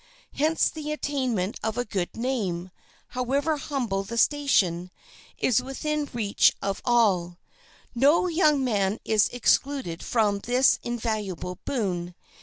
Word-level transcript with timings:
Hence 0.33 0.69
the 0.71 0.91
attainment 0.91 1.59
of 1.61 1.77
a 1.77 1.85
good 1.85 2.17
name, 2.17 2.71
however 3.09 3.57
humble 3.57 4.03
the 4.03 4.17
station, 4.17 4.89
is 5.37 5.61
within 5.61 6.05
the 6.05 6.11
reach 6.13 6.51
of 6.59 6.81
all. 6.85 7.37
No 7.93 8.25
young 8.25 8.63
man 8.63 8.97
is 9.05 9.29
excluded 9.29 10.01
from 10.01 10.39
this 10.39 10.79
invaluable 10.81 11.59
boon. 11.65 12.15